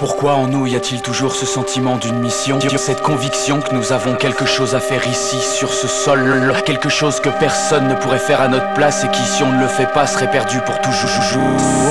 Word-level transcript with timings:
Pourquoi 0.00 0.32
en 0.32 0.46
nous 0.46 0.66
y 0.66 0.76
a-t-il 0.76 1.02
toujours 1.02 1.34
ce 1.34 1.44
sentiment 1.44 1.98
d'une 1.98 2.20
mission 2.20 2.58
Cette 2.78 3.02
conviction 3.02 3.60
que 3.60 3.74
nous 3.74 3.92
avons 3.92 4.14
quelque 4.14 4.46
chose 4.46 4.74
à 4.74 4.80
faire 4.80 5.06
ici, 5.06 5.38
sur 5.38 5.74
ce 5.74 5.86
sol 5.86 6.54
Quelque 6.64 6.88
chose 6.88 7.20
que 7.20 7.28
personne 7.28 7.86
ne 7.86 7.94
pourrait 7.94 8.18
faire 8.18 8.40
à 8.40 8.48
notre 8.48 8.72
place 8.72 9.04
Et 9.04 9.08
qui, 9.08 9.22
si 9.22 9.42
on 9.42 9.52
ne 9.52 9.60
le 9.60 9.68
fait 9.68 9.92
pas, 9.92 10.06
serait 10.06 10.30
perdu 10.30 10.58
pour 10.62 10.80
toujours. 10.80 11.10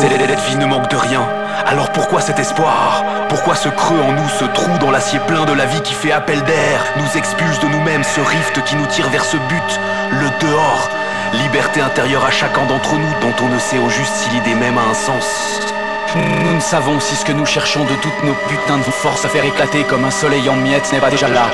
Cette 0.00 0.40
vie 0.40 0.56
ne 0.56 0.64
manque 0.64 0.88
de 0.88 0.96
rien. 0.96 1.28
Alors 1.66 1.92
pourquoi 1.92 2.22
cet 2.22 2.38
espoir? 2.38 3.04
Pourquoi 3.28 3.54
ce 3.54 3.68
creux 3.68 4.00
en 4.00 4.12
nous, 4.12 4.28
ce 4.38 4.46
trou 4.46 4.78
dans 4.80 4.90
l'acier 4.90 5.18
plein 5.26 5.44
de 5.44 5.52
la 5.52 5.66
vie 5.66 5.82
qui 5.82 5.92
fait 5.92 6.12
appel 6.12 6.42
d'air 6.44 6.82
Nous 6.96 7.18
expulse 7.18 7.60
de 7.60 7.66
nous-mêmes 7.66 8.04
ce 8.04 8.22
rift 8.22 8.64
qui 8.64 8.76
nous 8.76 8.86
tire 8.86 9.10
vers 9.10 9.26
ce 9.26 9.36
but, 9.36 9.80
le 10.12 10.46
dehors 10.46 10.88
Liberté 11.34 11.82
intérieure 11.82 12.24
à 12.24 12.30
chacun 12.30 12.64
d'entre 12.64 12.94
nous 12.94 13.20
dont 13.20 13.44
on 13.44 13.48
ne 13.54 13.58
sait 13.58 13.76
au 13.76 13.90
juste 13.90 14.14
si 14.14 14.30
l'idée 14.30 14.54
même 14.54 14.78
a 14.78 14.90
un 14.92 14.94
sens 14.94 15.68
nous 16.16 16.54
ne 16.54 16.60
savons 16.60 17.00
si 17.00 17.14
ce 17.16 17.24
que 17.24 17.32
nous 17.32 17.44
cherchons 17.44 17.84
de 17.84 17.94
toutes 17.96 18.22
nos 18.24 18.32
putains 18.48 18.78
de 18.78 18.90
forces 18.90 19.24
à 19.24 19.28
faire 19.28 19.44
éclater 19.44 19.84
comme 19.84 20.04
un 20.04 20.10
soleil 20.10 20.48
en 20.48 20.56
miettes 20.56 20.90
n'est 20.92 21.00
pas 21.00 21.10
déjà 21.10 21.28
là. 21.28 21.50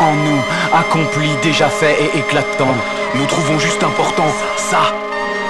En 0.00 0.12
nous, 0.12 0.40
accompli, 0.72 1.28
déjà 1.42 1.68
fait 1.68 1.96
et 2.02 2.18
éclatant. 2.18 2.74
Nous 3.14 3.26
trouvons 3.26 3.58
juste 3.58 3.82
important, 3.84 4.26
ça, 4.56 4.80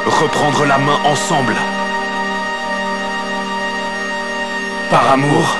reprendre 0.07 0.67
la 0.67 0.79
main 0.79 0.99
ensemble. 1.07 1.55
Par 4.91 5.13
amour, 5.13 5.57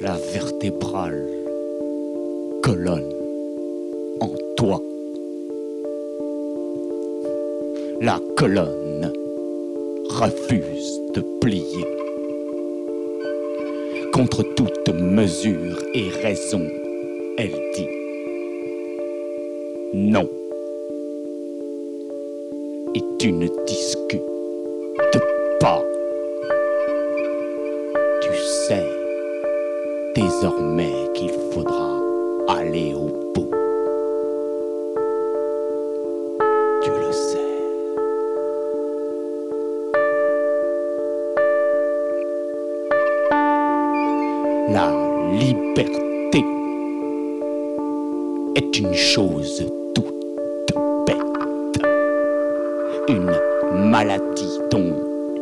la 0.00 0.16
vertébrale 0.32 1.26
colonne 2.62 3.12
en 4.20 4.30
toi. 4.56 4.82
La 8.00 8.20
colonne 8.36 9.12
refuse 10.10 11.00
de 11.14 11.22
plier. 11.40 11.86
Contre 14.12 14.42
toute 14.42 14.88
mesure 14.94 15.82
et 15.94 16.08
raison, 16.22 16.62
elle 17.38 17.58
dit 17.74 17.88
non. 19.94 20.28
Et 22.94 23.02
tu 23.18 23.32
ne 23.32 23.46
discutes 23.66 24.22
pas. 25.60 25.82
Désormais 30.16 31.10
qu'il 31.12 31.30
faudra 31.52 32.00
aller 32.48 32.94
au 32.94 33.08
bout. 33.34 33.50
Tu 36.82 36.90
le 36.90 37.12
sais. 37.12 37.38
La 44.70 44.90
liberté 45.32 46.42
est 48.54 48.78
une 48.78 48.94
chose 48.94 49.66
toute 49.94 50.74
bête, 51.06 51.82
une 53.08 53.32
maladie 53.90 54.58
dont 54.70 54.94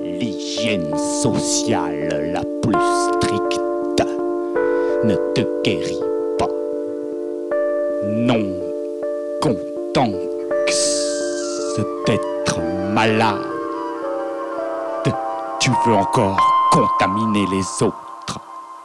l'hygiène 0.02 0.96
sociale 1.22 2.32
la 2.32 2.42
plus 2.60 2.74
stricte 3.12 3.43
ne 5.04 5.14
te 5.34 5.42
guérit 5.62 6.00
pas. 6.38 6.48
Non 8.06 8.42
content 9.40 10.10
d'être 12.06 12.60
malade, 12.92 13.40
tu 15.60 15.70
veux 15.86 15.94
encore 15.94 16.40
contaminer 16.70 17.46
les 17.46 17.82
autres, 17.82 18.40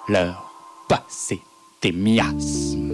leur 0.07 0.44
passer 0.88 1.41
tes 1.80 1.91
miasmes. 1.91 2.89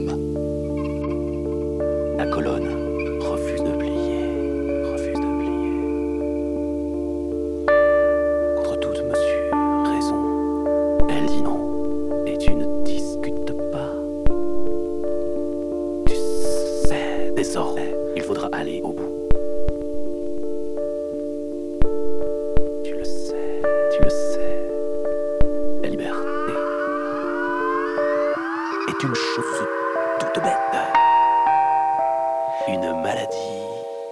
Maladie 33.02 33.36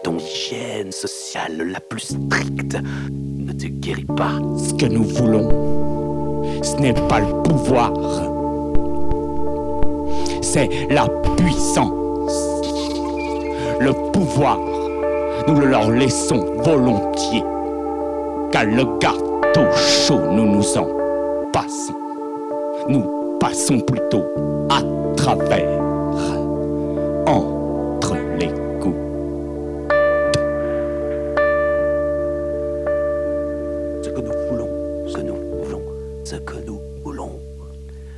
dont 0.04 0.18
l'hygiène 0.18 0.92
sociale 0.92 1.58
la 1.72 1.80
plus 1.80 2.02
stricte 2.02 2.78
ne 3.12 3.52
te 3.54 3.68
guérit 3.68 4.06
pas. 4.06 4.34
Ce 4.58 4.74
que 4.74 4.86
nous 4.86 5.04
voulons, 5.04 5.50
ce 6.62 6.76
n'est 6.78 6.94
pas 6.94 7.20
le 7.20 7.44
pouvoir, 7.44 7.94
c'est 10.42 10.70
la 10.90 11.08
puissance. 11.38 12.62
Le 13.80 13.92
pouvoir, 14.12 14.60
nous 15.48 15.60
le 15.60 15.68
leur 15.68 15.90
laissons 15.90 16.46
volontiers, 16.64 17.44
car 18.52 18.66
le 18.66 18.86
gâteau 19.00 19.66
chaud, 19.76 20.22
nous 20.32 20.46
nous 20.46 20.78
en 20.78 20.88
passons. 21.52 21.96
Nous 22.88 23.38
passons 23.40 23.80
plutôt 23.80 24.24
à 24.70 24.82
travers, 25.16 25.83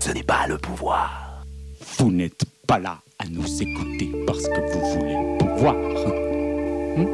ce 0.06 0.12
n'est 0.12 0.22
pas 0.22 0.46
le 0.48 0.60
pouvoir. 0.60 1.44
Vous 1.98 2.12
n'êtes 2.12 2.46
pas 2.68 2.78
là 2.78 3.00
à 3.18 3.26
nous 3.28 3.48
écouter 3.60 4.12
parce 4.28 4.44
que 4.48 4.72
vous 4.72 4.90
voulez 4.92 5.18
pouvoir. 5.40 5.74
Hmm? 6.96 7.08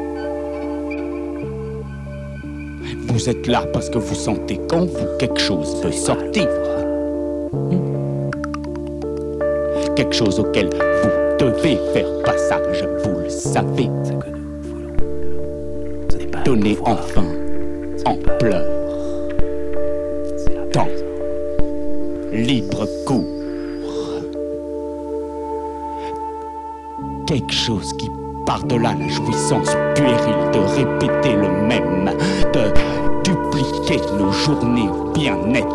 Vous 3.07 3.29
êtes 3.29 3.47
là 3.47 3.65
parce 3.71 3.89
que 3.89 3.97
vous 3.97 4.13
sentez 4.13 4.59
qu'en 4.67 4.85
vous 4.85 5.07
quelque 5.19 5.39
chose 5.39 5.79
peut 5.81 5.93
sortir. 5.93 6.49
Hmm? 7.53 8.29
Quelque 9.95 10.13
chose 10.13 10.37
auquel 10.41 10.65
vous 10.65 11.37
devez 11.39 11.77
faire 11.93 12.23
passage, 12.25 12.85
vous 13.05 13.21
le 13.21 13.29
savez. 13.29 13.89
Ce 14.03 14.11
que 14.11 14.29
nous 14.31 14.61
voulons, 14.63 14.95
ce 16.11 16.17
n'est 16.17 16.27
pas 16.27 16.39
le 16.39 16.43
Donnez 16.43 16.77
enfin 16.83 17.23
en 18.05 18.17
pleurs. 18.37 18.67
C'est 20.35 20.55
la 20.55 20.65
Temps. 20.65 21.10
Libre 22.31 22.87
cours. 23.05 23.25
Quelque 27.27 27.53
chose 27.53 27.91
qui 27.97 28.09
par-delà 28.45 28.93
la 28.97 29.07
jouissance 29.07 29.75
puérile 29.95 30.51
de 30.53 30.59
répéter 30.59 31.33
le 31.35 31.49
même, 31.67 32.11
de 32.53 32.71
dupliquer 33.23 34.01
nos 34.17 34.31
journées 34.31 34.89
bien 35.13 35.37
nettes. 35.45 35.65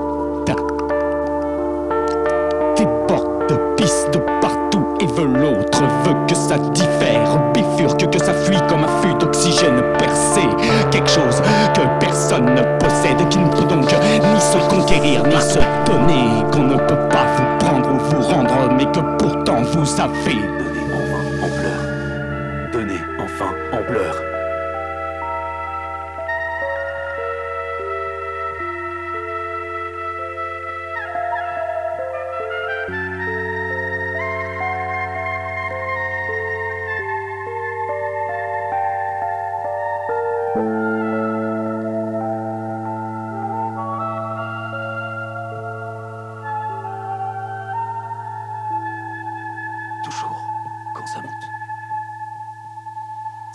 Déborde 2.77 3.49
de 3.49 3.75
pistes 3.77 4.19
partout 4.41 4.85
et 5.01 5.07
veut 5.07 5.27
l'autre, 5.27 5.83
veut 6.05 6.27
que 6.27 6.35
ça 6.35 6.59
diffère, 6.59 7.53
bifurque, 7.53 8.11
que 8.11 8.19
ça 8.19 8.33
fuit 8.33 8.61
comme 8.69 8.85
un 8.85 9.03
fût 9.03 9.15
d'oxygène 9.15 9.83
percé. 9.99 10.43
Quelque 10.91 11.11
chose 11.11 11.43
que 11.75 12.01
personne 12.01 12.47
ne 12.47 12.63
possède, 12.79 13.29
qui 13.29 13.39
ne 13.39 13.49
peut 13.51 13.67
donc 13.69 13.85
ni 13.85 14.41
se 14.41 14.59
conquérir, 14.69 15.23
ni 15.27 15.41
se 15.41 15.59
donner, 15.97 16.45
qu'on 16.53 16.65
ne 16.65 16.77
peut 16.77 17.09
pas 17.09 17.27
vous 17.37 17.59
prendre 17.59 17.95
ou 17.95 17.99
vous 17.99 18.23
rendre, 18.23 18.73
mais 18.77 18.87
que 18.87 19.01
pourtant 19.19 19.63
vous 19.63 20.01
avez. 20.01 20.41
Donnez 20.59 20.85
enfin 20.93 21.23
en 21.43 21.49
pleurs. 21.49 22.73
Donnez 22.73 23.01
enfin 23.19 23.55
en 23.73 23.83
pleurs. 23.83 24.36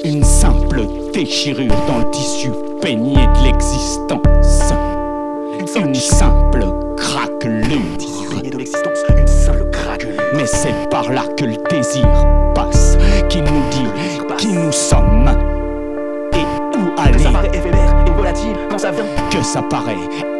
une 0.05 0.23
simple 0.23 0.83
déchirure 1.11 1.73
dans 1.87 2.05
le 2.05 2.11
tissu 2.11 2.51
peigné 2.79 3.15
de 3.15 3.43
l'existence. 3.43 4.73
Une 5.75 5.95
simple 5.95 6.65
craquelure. 6.97 7.79
Mais 10.35 10.45
c'est 10.45 10.87
par 10.91 11.11
là 11.11 11.23
que 11.35 11.45
le 11.45 11.57
désir 11.67 12.07
passe, 12.53 12.95
qui 13.27 13.39
nous 13.39 13.69
dit 13.71 14.37
qui 14.37 14.53
nous 14.53 14.71
sommes 14.71 15.52
où 17.11 17.19
Ça 17.19 17.31
paraît 17.31 17.49
éphémère 17.53 18.05
et 18.07 18.11
volatile 18.11 18.55
quand 18.69 18.77
ça 18.77 18.91
vient. 18.91 19.05
que 19.29 19.41
ça 19.43 19.61
paraît 19.61 19.97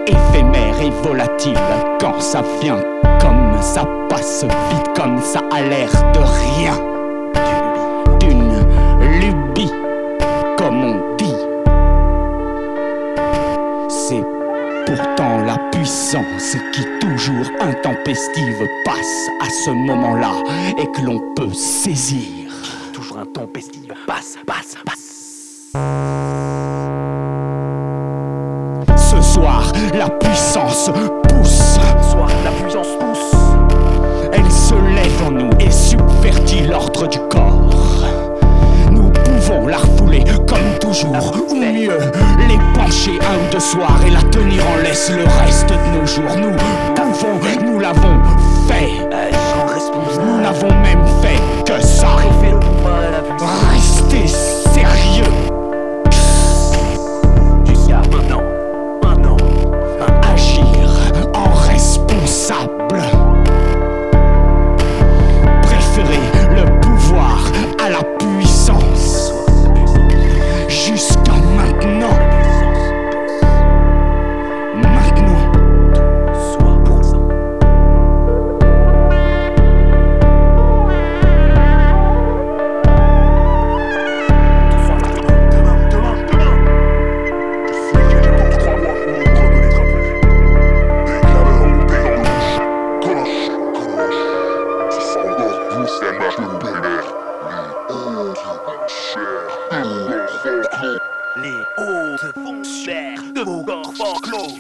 éphémère 0.08 0.82
et 0.82 0.90
volatile 1.08 1.58
quand 2.00 2.20
ça 2.20 2.44
vient 2.62 2.82
comme 3.22 3.62
ça 3.62 3.86
passe 4.10 4.44
vite 4.44 4.90
comme 4.96 5.20
ça 5.22 5.42
a 5.52 5.62
l'air 5.62 5.90
de 6.14 6.20
rien 6.20 6.74
d'une 8.20 8.66
lubie 9.20 9.72
comme 10.58 10.84
on 10.84 11.16
dit 11.18 11.36
c'est 13.90 14.24
pourtant 14.86 15.40
la 15.46 15.58
puissance 15.72 16.58
qui 16.74 16.84
toujours 17.00 17.48
intempestive 17.62 18.68
passe 18.86 19.30
à 19.42 19.50
ce 19.50 19.70
moment-là 19.72 20.32
et 20.78 20.88
que 20.88 21.02
l'on 21.02 21.20
peut 21.36 21.54
saisir 21.54 22.52
Toujours 22.94 23.48
pestilent. 23.54 23.94
Passe, 24.08 24.38
passe, 24.46 24.76
passe. 24.86 26.43
Puissance 30.34 30.90
pousse 31.30 31.78
Soir, 32.10 32.30
la 32.44 32.50
puissance 32.50 32.88
pousse. 33.00 33.40
Elle 34.32 34.52
se 34.52 34.74
lève 34.74 35.28
en 35.28 35.32
nous 35.32 35.50
et 35.60 35.70
subvertit 35.70 36.62
l'ordre 36.62 37.08
du 37.08 37.20
corps. 37.30 38.04
Nous 38.92 39.12
pouvons 39.12 39.68
la 39.68 39.78
refouler 39.78 40.24
comme 40.48 40.80
toujours, 40.80 41.36
ou 41.52 41.56
mieux, 41.56 42.00
les 42.48 42.58
pencher 42.74 43.20
un 43.22 43.36
ou 43.36 43.52
deux 43.52 43.60
soirs 43.60 44.00
et 44.08 44.10
la 44.10 44.24
tenir 44.24 44.64
en 44.68 44.82
laisse 44.82 45.12
le 45.12 45.24
reste 45.44 45.70
de 45.70 46.00
nos 46.00 46.06
jours. 46.08 46.36
Nous 46.38 46.56
pouvons, 46.96 47.40
nous 47.64 47.80
l'avons 47.80 48.20
fait. 48.68 48.90
Nous 50.26 50.42
n'avons 50.42 50.74
même 50.82 51.06
fait 51.22 51.72
que 51.72 51.80
ça. 51.80 52.08
Restez 53.72 54.28
Les 100.46 101.64
hautes 101.78 102.34
fonctionnaires 102.34 103.24
de 103.34 103.42
vos 103.42 103.64
corps 103.64 103.94
forts 103.96 104.22
clos. 104.22 104.58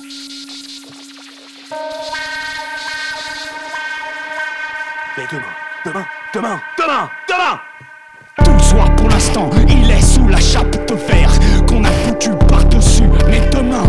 Mais 5.18 5.24
demain, 5.30 5.44
demain, 5.86 6.06
demain, 6.34 6.62
demain, 6.78 7.10
demain 7.28 7.60
tout 8.44 8.52
le 8.52 8.60
soir 8.60 8.96
pour 8.96 9.10
l'instant, 9.10 9.50
il 9.68 9.92
est 9.92 10.02
sous 10.02 10.28
la 10.28 10.40
chape 10.40 10.88
de 10.88 10.96
verre 10.96 11.32
qu'on 11.68 11.84
a 11.84 11.92
foutu 11.92 12.30
par-dessus. 12.48 13.10
Mais 13.30 13.42
demain, 13.52 13.84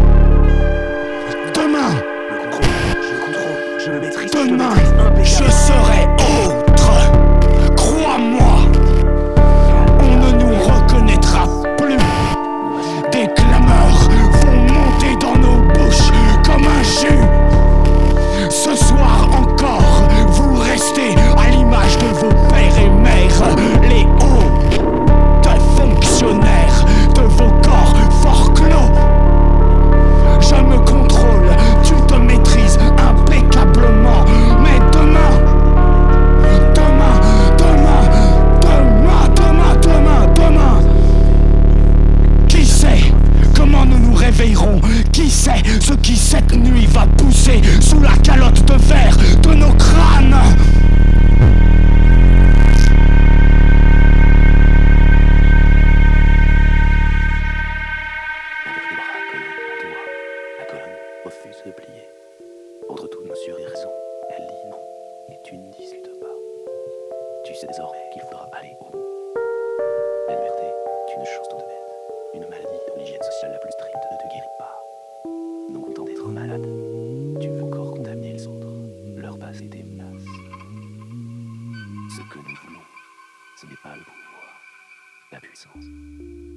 Renaissance. 85.54 86.53